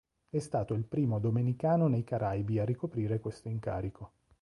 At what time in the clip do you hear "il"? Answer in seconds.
0.73-0.85